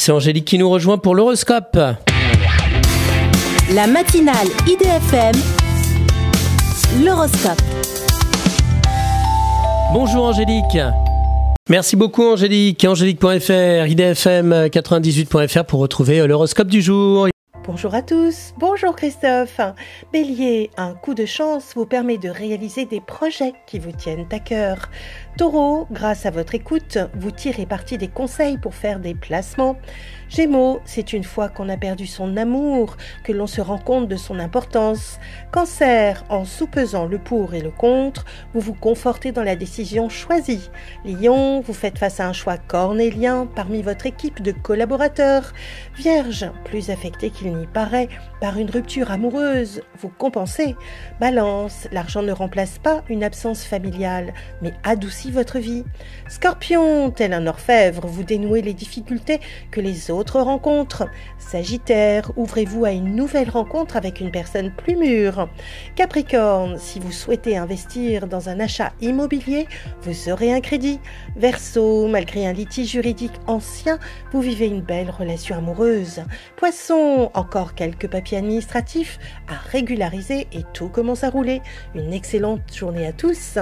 [0.00, 1.78] C'est Angélique qui nous rejoint pour l'horoscope.
[3.74, 5.34] La matinale IDFM,
[7.04, 7.60] l'horoscope.
[9.92, 10.78] Bonjour Angélique.
[11.68, 12.82] Merci beaucoup Angélique.
[12.82, 17.28] Angélique.fr, idfm98.fr pour retrouver l'horoscope du jour.
[17.72, 19.60] Bonjour à tous, bonjour Christophe.
[20.12, 24.40] Bélier, un coup de chance vous permet de réaliser des projets qui vous tiennent à
[24.40, 24.90] cœur.
[25.38, 29.76] Taureau, grâce à votre écoute, vous tirez parti des conseils pour faire des placements.
[30.28, 34.16] Gémeaux, c'est une fois qu'on a perdu son amour que l'on se rend compte de
[34.16, 35.18] son importance.
[35.52, 40.70] Cancer, en soupesant le pour et le contre, vous vous confortez dans la décision choisie.
[41.04, 45.52] Lion, vous faites face à un choix cornélien parmi votre équipe de collaborateurs.
[45.96, 48.08] Vierge, plus affecté qu'il n'y paraît
[48.40, 50.76] par une rupture amoureuse, vous compensez.
[51.20, 55.84] Balance, l'argent ne remplace pas une absence familiale, mais adoucit votre vie.
[56.28, 61.08] Scorpion, tel un orfèvre, vous dénouez les difficultés que les autres rencontrent.
[61.38, 65.48] Sagittaire, ouvrez-vous à une nouvelle rencontre avec une personne plus mûre.
[65.96, 69.66] Capricorne, si vous souhaitez investir dans un achat immobilier,
[70.02, 71.00] vous aurez un crédit.
[71.36, 73.98] Verseau, malgré un litige juridique ancien,
[74.32, 76.22] vous vivez une belle relation amoureuse.
[76.56, 81.62] Poisson, encore quelques papiers administratifs à régulariser et tout commence à rouler.
[81.96, 83.58] Une excellente journée à tous.